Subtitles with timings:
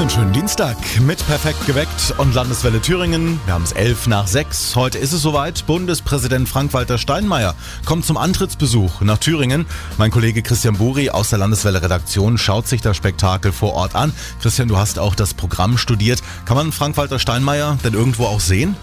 [0.00, 3.38] Einen schönen Dienstag mit Perfekt geweckt und Landeswelle Thüringen.
[3.44, 4.74] Wir haben es elf nach sechs.
[4.74, 5.66] Heute ist es soweit.
[5.66, 9.66] Bundespräsident Frank-Walter Steinmeier kommt zum Antrittsbesuch nach Thüringen.
[9.98, 14.14] Mein Kollege Christian Buri aus der Landeswelle Redaktion schaut sich das Spektakel vor Ort an.
[14.40, 16.22] Christian, du hast auch das Programm studiert.
[16.46, 18.76] Kann man Frank-Walter Steinmeier denn irgendwo auch sehen?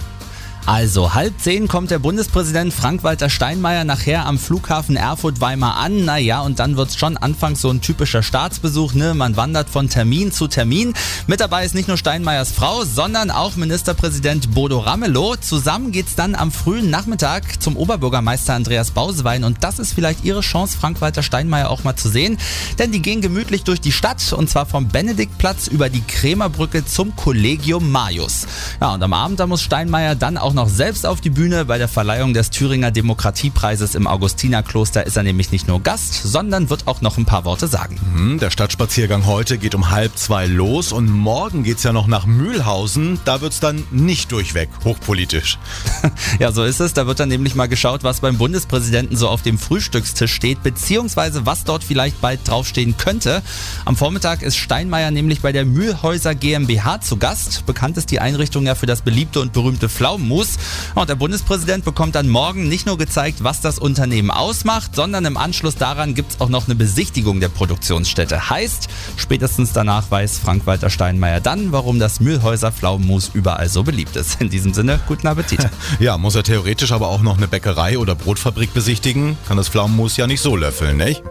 [0.67, 6.03] Also, halb zehn kommt der Bundespräsident Frank-Walter Steinmeier nachher am Flughafen Erfurt-Weimar an.
[6.03, 9.13] Naja, und dann wird's schon anfangs so ein typischer Staatsbesuch, ne?
[9.13, 10.93] Man wandert von Termin zu Termin.
[11.25, 15.37] Mit dabei ist nicht nur Steinmeiers Frau, sondern auch Ministerpräsident Bodo Ramelow.
[15.37, 19.45] Zusammen geht's dann am frühen Nachmittag zum Oberbürgermeister Andreas Bausewein.
[19.45, 22.37] Und das ist vielleicht ihre Chance, Frank-Walter Steinmeier auch mal zu sehen.
[22.77, 27.15] Denn die gehen gemütlich durch die Stadt und zwar vom Benediktplatz über die Krämerbrücke zum
[27.15, 28.47] Collegium Marius.
[28.81, 31.65] Ja, und am Abend, da muss Steinmeier dann auch noch selbst auf die Bühne.
[31.65, 36.71] Bei der Verleihung des Thüringer Demokratiepreises im Augustinerkloster ist er nämlich nicht nur Gast, sondern
[36.71, 37.99] wird auch noch ein paar Worte sagen.
[38.13, 42.25] Mhm, der Stadtspaziergang heute geht um halb zwei los und morgen geht's ja noch nach
[42.25, 43.19] Mühlhausen.
[43.23, 45.59] Da wird's dann nicht durchweg hochpolitisch.
[46.39, 46.93] ja, so ist es.
[46.93, 51.45] Da wird dann nämlich mal geschaut, was beim Bundespräsidenten so auf dem Frühstückstisch steht, beziehungsweise
[51.45, 53.43] was dort vielleicht bald draufstehen könnte.
[53.85, 57.67] Am Vormittag ist Steinmeier nämlich bei der Mühlhäuser GmbH zu Gast.
[57.67, 60.46] Bekannt ist die Einrichtung ja für das beliebte und berühmte Pflaumenmus.
[60.47, 60.57] News.
[60.95, 65.37] Und der Bundespräsident bekommt dann morgen nicht nur gezeigt, was das Unternehmen ausmacht, sondern im
[65.37, 68.49] Anschluss daran gibt es auch noch eine Besichtigung der Produktionsstätte.
[68.49, 68.87] Heißt,
[69.17, 74.41] spätestens danach weiß Frank-Walter Steinmeier dann, warum das Mühlhäuser Pflaumenmus überall so beliebt ist.
[74.41, 75.59] In diesem Sinne, guten Appetit.
[75.99, 79.37] Ja, muss er theoretisch aber auch noch eine Bäckerei oder Brotfabrik besichtigen?
[79.47, 81.23] Kann das Pflaumenmus ja nicht so löffeln, nicht?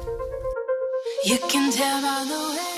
[1.25, 2.76] You can tell by the